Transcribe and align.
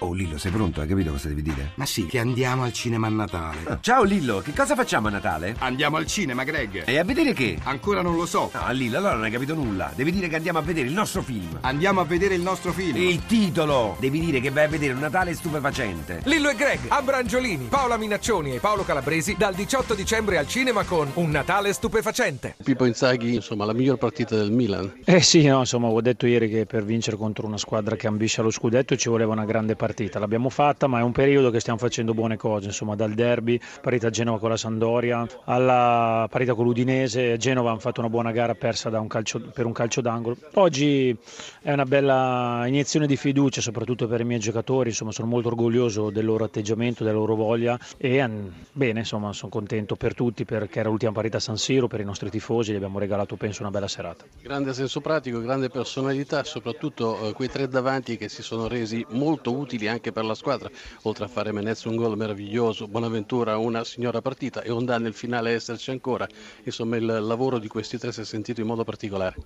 Oh 0.00 0.12
Lillo, 0.12 0.38
sei 0.38 0.52
pronto? 0.52 0.80
Hai 0.80 0.86
capito 0.86 1.10
cosa 1.10 1.26
devi 1.26 1.42
dire? 1.42 1.72
Ma 1.74 1.84
sì, 1.84 2.06
che 2.06 2.20
andiamo 2.20 2.62
al 2.62 2.72
cinema 2.72 3.08
a 3.08 3.10
Natale. 3.10 3.58
Ah, 3.64 3.78
ciao 3.82 4.04
Lillo, 4.04 4.38
che 4.38 4.52
cosa 4.52 4.76
facciamo 4.76 5.08
a 5.08 5.10
Natale? 5.10 5.56
Andiamo 5.58 5.96
al 5.96 6.06
cinema, 6.06 6.44
Greg. 6.44 6.84
E 6.86 6.98
a 6.98 7.02
vedere 7.02 7.32
che? 7.32 7.58
Ancora 7.64 8.00
non 8.00 8.14
lo 8.14 8.24
so. 8.24 8.48
No, 8.54 8.70
Lillo, 8.70 8.98
allora 8.98 9.14
non 9.14 9.24
hai 9.24 9.32
capito 9.32 9.54
nulla. 9.54 9.90
Devi 9.96 10.12
dire 10.12 10.28
che 10.28 10.36
andiamo 10.36 10.60
a 10.60 10.62
vedere 10.62 10.86
il 10.86 10.92
nostro 10.92 11.20
film. 11.22 11.58
Andiamo 11.62 12.00
a 12.00 12.04
vedere 12.04 12.36
il 12.36 12.42
nostro 12.42 12.70
film. 12.72 12.96
Il 12.96 13.26
titolo! 13.26 13.96
Devi 13.98 14.20
dire 14.20 14.38
che 14.40 14.50
vai 14.50 14.64
a 14.66 14.68
vedere 14.68 14.92
un 14.92 15.00
Natale 15.00 15.34
stupefacente. 15.34 16.20
Lillo 16.26 16.48
e 16.50 16.54
Greg, 16.54 16.78
Abrangiolini, 16.86 17.66
Paola 17.68 17.96
Minaccioni 17.96 18.54
e 18.54 18.60
Paolo 18.60 18.84
Calabresi 18.84 19.34
dal 19.36 19.54
18 19.54 19.94
dicembre 19.94 20.38
al 20.38 20.46
cinema 20.46 20.84
con 20.84 21.10
Un 21.14 21.30
Natale 21.30 21.72
stupefacente. 21.72 22.54
Pippo 22.62 22.84
Inzaghi, 22.84 23.34
insomma, 23.34 23.64
la 23.64 23.72
miglior 23.72 23.98
partita 23.98 24.36
del 24.36 24.52
Milan. 24.52 25.00
Eh 25.04 25.22
sì, 25.22 25.44
no, 25.44 25.58
insomma, 25.58 25.88
ho 25.88 26.00
detto 26.00 26.28
ieri 26.28 26.48
che 26.48 26.66
per 26.66 26.84
vincere 26.84 27.16
contro 27.16 27.48
una 27.48 27.58
squadra 27.58 27.96
che 27.96 28.06
ambisce 28.06 28.40
allo 28.40 28.52
scudetto 28.52 28.94
ci 28.94 29.08
voleva 29.08 29.32
una 29.32 29.44
grande 29.44 29.74
partita. 29.74 29.86
L'abbiamo 30.18 30.48
fatta 30.48 30.68
fatta, 30.68 30.86
ma 30.86 31.00
è 31.00 31.02
un 31.02 31.12
periodo 31.12 31.50
che 31.50 31.60
stiamo 31.60 31.78
facendo 31.78 32.14
buone 32.14 32.36
cose, 32.36 32.66
insomma, 32.66 32.94
dal 32.94 33.14
derby, 33.14 33.58
partita 33.80 34.08
a 34.08 34.10
Genova 34.10 34.38
con 34.38 34.50
la 34.50 34.56
Sandoria, 34.56 35.26
alla 35.44 36.26
partita 36.30 36.54
con 36.54 36.64
l'Udinese, 36.64 37.36
Genova 37.38 37.70
hanno 37.70 37.78
fatto 37.78 38.00
una 38.00 38.10
buona 38.10 38.30
gara 38.30 38.54
persa 38.54 38.88
un 38.98 39.06
calcio, 39.08 39.40
per 39.40 39.64
un 39.66 39.72
calcio 39.72 40.00
d'angolo. 40.00 40.36
Oggi 40.54 41.16
è 41.62 41.72
una 41.72 41.84
bella 41.84 42.64
iniezione 42.66 43.06
di 43.06 43.16
fiducia, 43.16 43.60
soprattutto 43.60 44.06
per 44.06 44.20
i 44.20 44.24
miei 44.24 44.40
giocatori, 44.40 44.90
insomma, 44.90 45.12
sono 45.12 45.26
molto 45.28 45.48
orgoglioso 45.48 46.10
del 46.10 46.24
loro 46.24 46.44
atteggiamento, 46.44 47.02
della 47.02 47.16
loro 47.16 47.34
voglia 47.34 47.78
e 47.96 48.26
bene, 48.72 49.00
insomma, 49.00 49.32
sono 49.32 49.50
contento 49.50 49.96
per 49.96 50.14
tutti 50.14 50.44
perché 50.44 50.80
era 50.80 50.88
l'ultima 50.88 51.12
partita 51.12 51.38
a 51.38 51.40
San 51.40 51.56
Siro, 51.56 51.86
per 51.86 52.00
i 52.00 52.04
nostri 52.04 52.30
tifosi, 52.30 52.72
gli 52.72 52.76
abbiamo 52.76 52.98
regalato 52.98 53.36
penso 53.36 53.62
una 53.62 53.70
bella 53.70 53.88
serata. 53.88 54.24
Grande 54.42 54.74
senso 54.74 55.00
pratico, 55.00 55.40
grande 55.40 55.70
personalità, 55.70 56.44
soprattutto 56.44 57.28
eh, 57.28 57.32
quei 57.32 57.48
tre 57.48 57.68
davanti 57.68 58.16
che 58.16 58.28
si 58.28 58.42
sono 58.42 58.68
resi 58.68 59.04
molto 59.10 59.52
utili 59.56 59.77
anche 59.86 60.10
per 60.10 60.24
la 60.24 60.34
squadra 60.34 60.70
oltre 61.02 61.24
a 61.24 61.28
fare 61.28 61.52
Menez 61.52 61.84
un 61.84 61.96
gol 61.96 62.16
meraviglioso, 62.16 62.88
Bonaventura 62.88 63.56
una 63.58 63.84
signora 63.84 64.20
partita 64.20 64.62
e 64.62 64.70
Ondà 64.70 64.98
nel 64.98 65.14
finale 65.14 65.52
esserci 65.52 65.90
ancora, 65.90 66.26
insomma 66.64 66.96
il 66.96 67.04
lavoro 67.04 67.58
di 67.58 67.68
questi 67.68 67.98
tre 67.98 68.12
si 68.12 68.22
è 68.22 68.24
sentito 68.24 68.60
in 68.60 68.66
modo 68.66 68.84
particolare. 68.84 69.36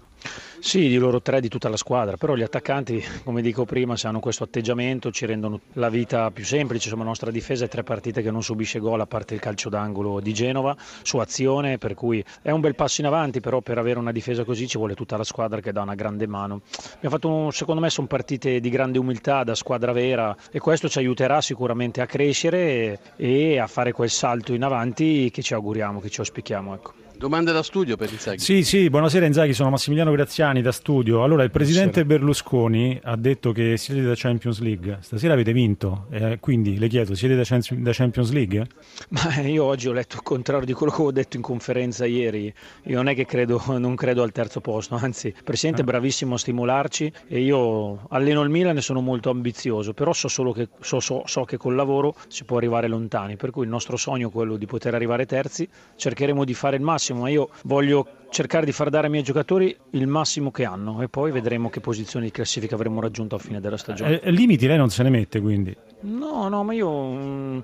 Sì, 0.65 0.89
di 0.89 0.97
loro 0.97 1.21
tre, 1.21 1.41
di 1.41 1.49
tutta 1.49 1.69
la 1.69 1.77
squadra, 1.77 2.17
però 2.17 2.37
gli 2.37 2.43
attaccanti, 2.43 3.05
come 3.25 3.43
dico 3.43 3.65
prima, 3.65 3.97
se 3.97 4.07
hanno 4.07 4.21
questo 4.21 4.45
atteggiamento 4.45 5.11
ci 5.11 5.27
rendono 5.27 5.61
la 5.73 5.89
vita 5.89 6.31
più 6.31 6.45
semplice, 6.45 6.85
insomma 6.85 7.03
la 7.03 7.09
nostra 7.09 7.33
difesa 7.33 7.65
è 7.65 7.69
tre 7.69 7.83
partite 7.83 8.23
che 8.23 8.31
non 8.31 8.45
subisce 8.45 8.79
gol 8.79 9.01
a 9.01 9.07
parte 9.07 9.35
il 9.35 9.41
calcio 9.41 9.69
d'angolo 9.69 10.21
di 10.21 10.33
Genova 10.33 10.77
su 11.03 11.19
azione, 11.19 11.79
per 11.79 11.95
cui 11.95 12.25
è 12.43 12.53
un 12.53 12.61
bel 12.61 12.77
passo 12.77 13.01
in 13.01 13.09
avanti, 13.09 13.41
però 13.41 13.61
per 13.61 13.79
avere 13.79 13.99
una 13.99 14.13
difesa 14.13 14.45
così 14.45 14.69
ci 14.69 14.79
vuole 14.79 14.95
tutta 14.95 15.17
la 15.17 15.25
squadra 15.25 15.61
che 15.61 15.73
dà 15.73 15.83
una 15.83 15.97
grande 15.97 16.29
mano. 16.29 16.61
Abbiamo 16.95 17.17
fatto, 17.17 17.51
secondo 17.51 17.81
me, 17.81 17.91
sono 17.91 18.07
partite 18.07 18.61
di 18.61 18.71
grande 18.71 19.01
umiltà 19.01 19.43
da 19.43 19.57
squadra 19.57 19.91
vera 19.91 20.35
e 20.53 20.61
questo 20.61 20.89
ci 20.89 20.99
aiuterà 20.99 21.41
sicuramente 21.41 22.01
a 22.01 22.07
crescere 22.07 23.01
e, 23.17 23.59
a 23.59 23.67
fare 23.67 23.91
quel 23.91 24.11
salto 24.11 24.55
in 24.55 24.63
avanti 24.63 25.29
che 25.33 25.43
ci 25.43 25.55
auguriamo, 25.55 25.99
che 25.99 26.09
ci 26.09 26.21
auspichiamo. 26.21 26.73
Ecco. 26.73 27.02
Domande 27.23 27.53
da 27.53 27.63
studio 27.63 27.95
per 27.97 28.11
Inzaghi. 28.11 28.41
Sì, 28.41 28.65
sì, 28.65 28.91
buonasera 28.91 29.25
Inzaghi, 29.25 29.53
sono 29.53 29.71
Massimiliano 29.71 30.11
Graziani 30.11 30.61
da 30.61 30.73
studio. 30.73 31.23
Allora, 31.23 31.45
il 31.45 31.53
presidente 31.53 32.05
buonasera. 32.05 32.19
Berlusconi 32.19 33.01
ha 33.01 33.15
detto 33.15 33.53
che 33.53 33.77
siete 33.77 34.03
da 34.03 34.15
Champions 34.17 34.59
League. 34.59 34.99
Stasera 35.03 35.35
avete 35.35 35.53
vinto, 35.53 36.07
eh, 36.11 36.39
quindi 36.41 36.81
le 36.81 36.89
chiedo, 36.89 37.15
siete 37.15 37.37
da, 37.37 37.45
da, 37.77 37.93
Champions 37.93 38.33
League? 38.33 38.67
Ma 39.11 39.39
io 39.43 39.63
oggi 39.63 39.87
ho 39.87 39.93
letto 39.93 40.17
il 40.17 40.23
contrario 40.23 40.67
di 40.67 40.73
quello 40.73 40.91
che 40.91 41.01
ho 41.01 41.13
detto 41.13 41.37
in 41.37 41.45
conferenza 41.45 42.07
ieri. 42.07 42.53
Io 42.87 42.97
non 42.97 43.07
è 43.07 43.15
che 43.15 43.25
credo, 43.25 43.63
non 43.79 43.95
credo 43.95 44.25
al 44.25 44.33
terzo 44.33 44.61
posto, 44.61 44.97
anzi, 44.97 45.29
il 45.29 45.45
presidente 45.45 45.83
è 45.83 45.85
bravissimo 45.85 46.35
a 46.35 46.39
stimolarci 46.39 47.13
e 47.29 47.39
io 47.39 48.05
alleno 48.09 48.43
il 48.43 48.49
Milan 48.49 48.79
e 48.79 48.81
sono 48.81 49.01
molto 49.01 49.31
ambizioso, 49.31 49.95
però 49.95 50.13
so 50.13 50.27
solo 50.27 50.51
che, 50.51 50.71
so, 50.81 50.99
so, 50.99 51.23
so 51.27 51.45
che 51.45 51.57
col 51.57 51.77
lavoro 51.77 52.17
si 52.27 52.43
può 52.43 52.57
arrivare 52.57 52.89
lontani, 52.89 53.37
per 53.37 53.53
cui 53.53 53.63
il 53.63 53.71
nostro 53.71 53.97
sogno 53.97 54.29
è 54.29 54.33
quello 54.33 54.57
di 54.57 54.67
poter 54.67 54.97
arrivare 54.97 55.25
terzi, 55.25 55.69
cercheremo 55.95 56.45
di 56.45 56.55
fare 56.55 56.75
il 56.75 56.83
massimo 56.83 57.11
massimo, 57.13 57.21
ma 57.21 57.29
io 57.29 57.49
voglio 57.65 58.07
cercare 58.31 58.65
di 58.65 58.73
far 58.73 58.89
dare 58.89 59.07
ai 59.07 59.11
miei 59.11 59.23
giocatori 59.23 59.77
il 59.91 60.07
massimo 60.07 60.51
che 60.51 60.65
hanno 60.65 61.03
e 61.03 61.09
poi 61.09 61.31
vedremo 61.31 61.69
che 61.69 61.81
posizioni 61.81 62.27
di 62.27 62.33
classifica 62.33 62.75
avremo 62.75 63.01
raggiunto 63.01 63.35
a 63.37 63.39
fine 63.39 63.61
della 63.61 63.77
stagione. 63.77 64.21
Eh, 64.21 64.31
limiti 64.31 64.67
lei 64.67 64.79
non 64.79 64.89
se 64.89 65.03
ne 65.03 65.11
mette 65.11 65.41
quindi? 65.41 65.77
No, 66.01 66.49
no, 66.49 66.65
ma 66.65 66.73
io, 66.73 66.91
mm, 66.91 67.59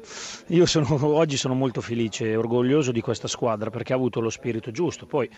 io 0.49 0.67
sono, 0.67 0.87
oggi 1.17 1.37
sono 1.37 1.55
molto 1.55 1.81
felice 1.81 2.31
e 2.31 2.37
orgoglioso 2.37 2.93
di 2.93 3.00
questa 3.00 3.28
squadra 3.28 3.71
perché 3.71 3.95
ha 3.95 3.97
avuto 3.97 4.21
lo 4.21 4.31
spirito 4.31 4.71
giusto. 4.71 5.06
Poi 5.06 5.28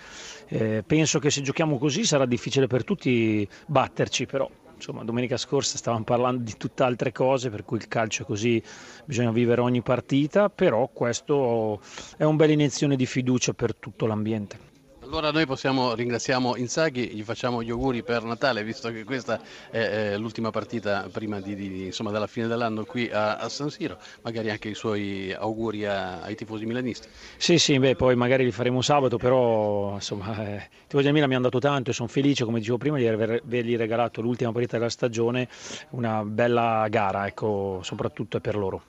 eh, 0.48 0.82
penso 0.84 1.20
che 1.20 1.30
se 1.30 1.42
giochiamo 1.42 1.78
così 1.78 2.04
sarà 2.04 2.26
difficile 2.26 2.66
per 2.66 2.82
tutti 2.82 3.48
batterci, 3.66 4.26
però 4.26 4.50
insomma, 4.80 5.04
domenica 5.04 5.36
scorsa 5.36 5.76
stavamo 5.76 6.04
parlando 6.04 6.42
di 6.42 6.56
tutt'altre 6.56 7.12
cose, 7.12 7.50
per 7.50 7.64
cui 7.64 7.76
il 7.76 7.86
calcio 7.86 8.22
è 8.22 8.26
così, 8.26 8.62
bisogna 9.04 9.30
vivere 9.30 9.60
ogni 9.60 9.82
partita, 9.82 10.48
però 10.48 10.88
questo 10.88 11.80
è 12.16 12.24
un 12.24 12.36
bella 12.36 12.52
iniezione 12.52 12.96
di 12.96 13.06
fiducia 13.06 13.52
per 13.52 13.74
tutto 13.76 14.06
l'ambiente. 14.06 14.68
Allora 15.10 15.32
noi 15.32 15.44
possiamo, 15.44 15.92
ringraziamo 15.94 16.54
Inzaghi, 16.54 17.08
gli 17.08 17.24
facciamo 17.24 17.64
gli 17.64 17.70
auguri 17.70 18.04
per 18.04 18.22
Natale, 18.22 18.62
visto 18.62 18.92
che 18.92 19.02
questa 19.02 19.40
è, 19.68 20.16
l'ultima 20.16 20.50
partita 20.50 21.08
prima 21.10 21.40
di, 21.40 21.56
di, 21.56 21.86
insomma, 21.86 22.12
della 22.12 22.28
fine 22.28 22.46
dell'anno 22.46 22.84
qui 22.84 23.10
a, 23.10 23.34
a, 23.34 23.48
San 23.48 23.70
Siro, 23.70 23.98
magari 24.22 24.50
anche 24.50 24.68
i 24.68 24.74
suoi 24.74 25.34
auguri 25.36 25.84
a, 25.84 26.20
ai 26.20 26.36
tifosi 26.36 26.64
milanisti. 26.64 27.08
Sì, 27.36 27.58
sì, 27.58 27.76
beh, 27.80 27.96
poi 27.96 28.14
magari 28.14 28.44
li 28.44 28.52
faremo 28.52 28.82
sabato, 28.82 29.16
però 29.16 29.94
insomma, 29.94 30.46
eh, 30.46 30.56
i 30.58 30.86
tifosi 30.86 31.02
del 31.06 31.12
Milan 31.12 31.28
mi 31.28 31.34
hanno 31.34 31.44
dato 31.44 31.58
tanto 31.58 31.90
e 31.90 31.92
sono 31.92 32.06
felice, 32.06 32.44
come 32.44 32.60
dicevo 32.60 32.78
prima, 32.78 32.96
di 32.96 33.08
avergli 33.08 33.76
regalato 33.76 34.20
l'ultima 34.20 34.52
partita 34.52 34.78
della 34.78 34.90
stagione, 34.90 35.48
una 35.90 36.22
bella 36.22 36.86
gara, 36.88 37.26
ecco, 37.26 37.80
soprattutto 37.82 38.38
per 38.38 38.54
loro. 38.54 38.82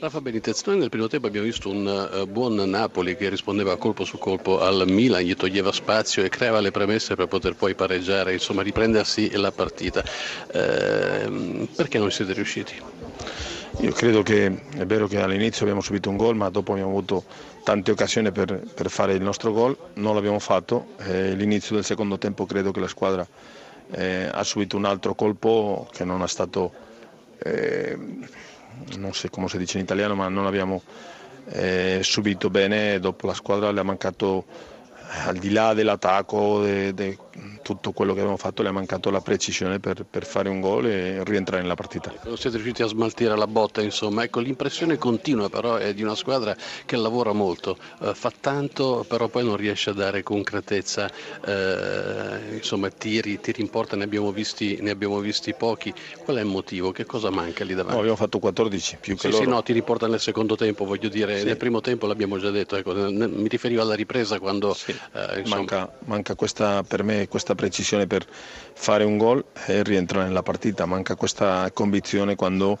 Rafa 0.00 0.20
Benitez, 0.20 0.64
noi 0.64 0.78
nel 0.78 0.88
primo 0.88 1.06
tempo 1.06 1.26
abbiamo 1.28 1.46
visto 1.46 1.70
un 1.70 2.10
uh, 2.12 2.26
buon 2.26 2.54
Napoli 2.54 3.16
che 3.16 3.28
rispondeva 3.28 3.76
colpo 3.76 4.04
su 4.04 4.18
colpo 4.18 4.60
al 4.60 4.84
Milan, 4.88 5.22
gli 5.22 5.34
toglieva 5.34 5.70
spazio 5.70 6.24
e 6.24 6.28
creava 6.28 6.60
le 6.60 6.70
premesse 6.70 7.14
per 7.14 7.26
poter 7.26 7.54
poi 7.54 7.74
pareggiare, 7.74 8.32
insomma 8.32 8.62
riprendersi 8.62 9.30
la 9.36 9.52
partita. 9.52 10.02
Uh, 10.52 11.68
perché 11.76 11.98
non 11.98 12.10
siete 12.10 12.32
riusciti? 12.32 12.74
Io 13.80 13.92
credo 13.92 14.22
che 14.22 14.46
è 14.76 14.84
vero 14.84 15.06
che 15.06 15.20
all'inizio 15.20 15.62
abbiamo 15.62 15.80
subito 15.80 16.10
un 16.10 16.16
gol, 16.16 16.34
ma 16.34 16.48
dopo 16.48 16.72
abbiamo 16.72 16.90
avuto 16.90 17.24
tante 17.62 17.92
occasioni 17.92 18.32
per, 18.32 18.60
per 18.74 18.90
fare 18.90 19.12
il 19.12 19.22
nostro 19.22 19.52
gol, 19.52 19.76
non 19.94 20.14
l'abbiamo 20.14 20.40
fatto. 20.40 20.94
Eh, 20.98 21.34
l'inizio 21.34 21.76
del 21.76 21.84
secondo 21.84 22.18
tempo 22.18 22.46
credo 22.46 22.72
che 22.72 22.80
la 22.80 22.88
squadra 22.88 23.26
eh, 23.90 24.28
ha 24.30 24.42
subito 24.42 24.76
un 24.76 24.84
altro 24.84 25.14
colpo 25.14 25.88
che 25.92 26.04
non 26.04 26.22
è 26.22 26.28
stato 26.28 26.72
eh, 27.38 27.96
non 28.96 29.12
so 29.12 29.28
come 29.28 29.48
si 29.48 29.58
dice 29.58 29.78
in 29.78 29.84
italiano, 29.84 30.14
ma 30.14 30.28
non 30.28 30.46
abbiamo 30.46 30.82
eh, 31.50 32.00
subito 32.02 32.50
bene, 32.50 32.98
dopo 32.98 33.26
la 33.26 33.34
squadra 33.34 33.70
le 33.70 33.80
ha 33.80 33.84
mancato 33.84 34.44
al 35.24 35.36
di 35.36 35.50
là 35.50 35.74
dell'attacco, 35.74 36.62
de, 36.62 36.94
de, 36.94 37.18
tutto 37.62 37.92
quello 37.92 38.12
che 38.12 38.20
abbiamo 38.20 38.36
fatto, 38.36 38.62
le 38.62 38.68
ha 38.68 38.72
mancato 38.72 39.10
la 39.10 39.20
precisione 39.20 39.80
per, 39.80 40.04
per 40.04 40.24
fare 40.24 40.48
un 40.48 40.60
gol 40.60 40.86
e 40.86 41.24
rientrare 41.24 41.62
nella 41.62 41.74
partita. 41.74 42.12
Non 42.24 42.36
siete 42.36 42.56
riusciti 42.56 42.82
a 42.82 42.86
smaltire 42.86 43.36
la 43.36 43.46
botta, 43.46 43.82
insomma. 43.82 44.22
Ecco, 44.22 44.40
l'impressione 44.40 44.96
continua 44.96 45.48
però 45.48 45.76
è 45.76 45.94
di 45.94 46.02
una 46.02 46.14
squadra 46.14 46.56
che 46.84 46.96
lavora 46.96 47.32
molto, 47.32 47.76
eh, 48.00 48.14
fa 48.14 48.32
tanto, 48.40 49.04
però 49.08 49.28
poi 49.28 49.44
non 49.44 49.56
riesce 49.56 49.90
a 49.90 49.92
dare 49.92 50.22
concretezza. 50.22 51.10
Eh, 51.44 52.54
insomma, 52.54 52.88
tiri, 52.90 53.40
tiri 53.40 53.62
in 53.62 53.70
porta 53.70 53.96
ne 53.96 54.04
abbiamo, 54.04 54.32
visti, 54.32 54.78
ne 54.80 54.90
abbiamo, 54.90 55.18
visti, 55.20 55.54
pochi. 55.54 55.92
Qual 56.24 56.36
è 56.36 56.40
il 56.40 56.46
motivo? 56.46 56.92
Che 56.92 57.04
cosa 57.04 57.30
manca 57.30 57.64
lì 57.64 57.74
davanti? 57.74 57.94
No, 57.94 57.98
abbiamo 57.98 58.16
fatto 58.16 58.38
14 58.38 58.98
più 59.00 59.14
che 59.14 59.20
sì, 59.20 59.30
loro. 59.30 59.42
Sì, 59.42 59.48
no, 59.48 59.62
tiri 59.62 59.78
in 59.78 59.84
porta 59.84 60.06
nel 60.06 60.20
secondo 60.20 60.56
tempo, 60.56 60.84
voglio 60.84 61.08
dire, 61.08 61.38
sì. 61.40 61.44
nel 61.44 61.56
primo 61.56 61.80
tempo 61.80 62.06
l'abbiamo 62.06 62.38
già 62.38 62.50
detto, 62.50 62.76
ecco, 62.76 62.92
mi 62.94 63.48
riferivo 63.48 63.82
alla 63.82 63.94
ripresa 63.94 64.38
quando... 64.38 64.74
Sì 64.74 64.96
eh, 65.12 65.42
manca, 65.46 65.90
manca 66.04 66.34
questa, 66.34 66.82
per 66.82 67.02
me 67.02 67.27
questa 67.28 67.54
precisione 67.54 68.06
per 68.06 68.26
fare 68.72 69.04
un 69.04 69.18
gol 69.18 69.44
e 69.66 69.82
rientrare 69.82 70.26
nella 70.26 70.42
partita, 70.42 70.86
manca 70.86 71.14
questa 71.14 71.70
convinzione 71.72 72.34
quando 72.34 72.78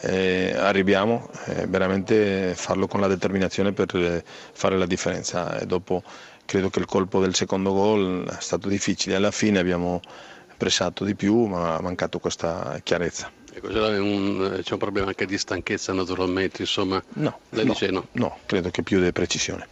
eh, 0.00 0.54
arriviamo, 0.56 1.28
eh, 1.46 1.66
veramente 1.66 2.54
farlo 2.54 2.86
con 2.86 3.00
la 3.00 3.08
determinazione 3.08 3.72
per 3.72 3.94
eh, 3.96 4.24
fare 4.24 4.78
la 4.78 4.86
differenza 4.86 5.58
e 5.58 5.66
dopo 5.66 6.02
credo 6.44 6.70
che 6.70 6.78
il 6.78 6.86
colpo 6.86 7.20
del 7.20 7.34
secondo 7.34 7.72
gol 7.72 8.26
è 8.26 8.40
stato 8.40 8.68
difficile, 8.68 9.16
alla 9.16 9.30
fine 9.30 9.58
abbiamo 9.58 10.00
pressato 10.56 11.04
di 11.04 11.14
più 11.14 11.44
ma 11.46 11.76
ha 11.76 11.80
mancato 11.80 12.18
questa 12.18 12.80
chiarezza. 12.82 13.30
C'è, 13.60 13.98
un, 13.98 14.60
c'è 14.62 14.72
un 14.72 14.78
problema 14.78 15.08
anche 15.08 15.26
di 15.26 15.36
stanchezza 15.36 15.92
naturalmente, 15.92 16.62
insomma. 16.62 17.02
No, 17.14 17.40
no, 17.50 17.76
no, 17.90 18.06
no, 18.12 18.38
credo 18.46 18.70
che 18.70 18.82
più 18.82 19.00
di 19.00 19.12
precisione. 19.12 19.66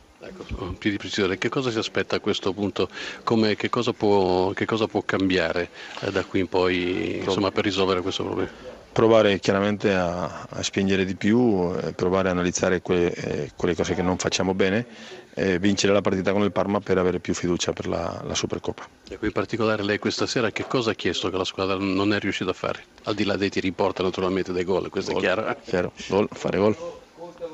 Più 0.79 0.91
di 0.91 0.97
precisione, 0.97 1.39
che 1.39 1.49
cosa 1.49 1.71
si 1.71 1.79
aspetta 1.79 2.17
a 2.17 2.21
questo 2.21 2.53
punto? 2.53 2.89
Come, 3.25 3.57
che, 3.57 3.69
cosa 3.69 3.93
può, 3.93 4.51
che, 4.51 4.65
cosa 4.65 4.87
può, 4.87 5.03
cambiare 5.03 5.71
eh, 6.01 6.11
da 6.11 6.25
qui 6.25 6.41
in 6.41 6.49
poi 6.49 7.19
insomma, 7.25 7.51
per 7.51 7.65
risolvere 7.65 8.01
questo 8.01 8.25
problema? 8.25 8.75
provare 8.97 9.39
chiaramente 9.41 9.93
a, 9.93 10.47
a 10.49 10.63
spingere 10.63 11.05
di 11.05 11.17
più, 11.17 11.71
eh, 11.83 11.93
provare 11.93 12.29
a 12.29 12.31
analizzare 12.31 12.81
que, 12.81 13.13
eh, 13.13 13.51
quelle 13.55 13.75
cose 13.75 13.95
che 13.95 14.01
non 14.01 14.17
facciamo 14.17 14.55
bene 14.55 14.87
e 15.35 15.59
vincere 15.59 15.93
la 15.93 16.01
partita 16.01 16.33
con 16.33 16.41
il 16.45 16.51
Parma 16.51 16.81
per 16.81 16.97
avere 16.97 17.19
più 17.21 17.35
fiducia 17.35 17.75
per 17.75 17.89
la, 17.89 18.23
la 18.27 18.35
Supercoppa. 18.35 18.89
Ecco, 19.07 19.27
in 19.27 19.33
particolare 19.33 19.83
lei 19.83 19.99
questa 19.99 20.25
sera 20.27 20.51
che 20.51 20.67
cosa 20.67 20.93
ha 20.93 20.95
chiesto 20.95 21.29
che 21.29 21.37
la 21.37 21.45
squadra 21.45 21.77
non 21.77 22.15
è 22.15 22.19
riuscita 22.19 22.53
a 22.53 22.55
fare? 22.55 22.85
Al 23.03 23.15
di 23.15 23.25
là 23.25 23.37
dei 23.37 23.51
tiri 23.51 23.67
in 23.69 23.75
porta 23.75 24.03
naturalmente 24.03 24.55
dei 24.55 24.65
gol, 24.65 24.89
questo 24.89 25.13
Gol, 25.13 25.21
è 25.21 25.25
chiaro. 25.25 25.57
chiaro, 25.67 25.93
gol, 26.09 26.29
fare 26.33 26.57
gol. 26.57 26.75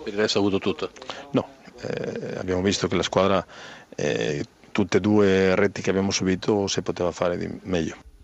Per 0.04 0.12
il 0.12 0.18
resto 0.20 0.38
ha 0.38 0.40
avuto 0.42 0.60
tutto. 0.60 0.90
No, 1.32 1.48
eh, 1.82 2.38
abbiamo 2.38 2.62
visto 2.62 2.88
che 2.88 2.96
la 2.96 3.02
squadra, 3.02 3.44
eh, 3.94 4.44
tutte 4.72 4.98
e 4.98 5.00
due 5.00 5.54
reti 5.54 5.82
che 5.82 5.90
abbiamo 5.90 6.10
subito, 6.10 6.66
se 6.66 6.82
poteva 6.82 7.10
fare 7.10 7.36
di 7.36 7.48
meglio. 7.62 7.96